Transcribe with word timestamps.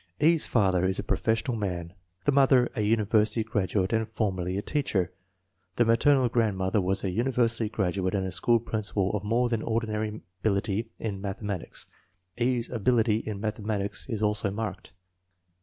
E.'s 0.19 0.47
father 0.47 0.83
is 0.85 0.97
a 0.97 1.03
professional 1.03 1.55
man: 1.55 1.93
the 2.25 2.31
mother 2.31 2.71
a 2.75 2.81
uni 2.81 3.03
versity 3.05 3.45
graduate 3.45 3.93
and 3.93 4.09
formerly 4.09 4.57
a 4.57 4.61
teacher. 4.63 5.13
The 5.75 5.85
mater 5.85 6.09
nal 6.11 6.27
grandmother 6.27 6.81
was 6.81 7.03
a 7.03 7.11
university 7.11 7.69
graduate 7.69 8.15
and 8.15 8.25
a 8.25 8.31
school 8.31 8.59
principal 8.59 9.11
of 9.15 9.23
more 9.23 9.47
than 9.47 9.61
ordinary 9.61 10.21
ability 10.39 10.89
in 10.97 11.21
math 11.21 11.41
ematics. 11.43 11.85
E.'s 12.35 12.67
ability 12.67 13.17
in 13.17 13.39
mathematics 13.39 14.07
is 14.09 14.23
also 14.23 14.49
marked. 14.49 14.91